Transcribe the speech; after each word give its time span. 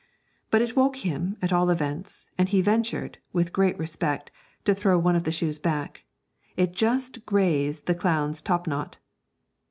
But 0.49 0.63
it 0.63 0.75
woke 0.75 1.05
him, 1.05 1.37
at 1.43 1.53
all 1.53 1.69
events, 1.69 2.31
and 2.35 2.49
he 2.49 2.59
ventured 2.59 3.19
(with 3.33 3.53
great 3.53 3.77
respect) 3.77 4.31
to 4.65 4.73
throw 4.73 4.97
one 4.97 5.15
of 5.15 5.25
the 5.25 5.31
shoes 5.31 5.59
back; 5.59 6.05
it 6.57 6.73
just 6.73 7.23
grazed 7.27 7.85
the 7.85 7.93
clown's 7.93 8.41
top 8.41 8.65
knot. 8.65 8.97